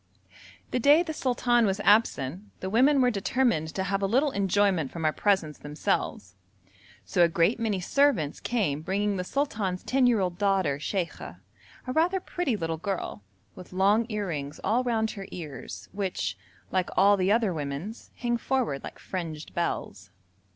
[0.71, 4.89] The day the sultan was absent, the women were determined to have a little enjoyment
[4.91, 6.33] from our presence themselves,
[7.05, 11.39] so a great many servants came bringing the sultan's ten year old daughter Sheikha,
[11.85, 13.21] a rather pretty little girl,
[13.53, 16.35] with long earrings all round her ears, which,
[16.71, 20.09] like all the other women's, hang forward like fringed bells.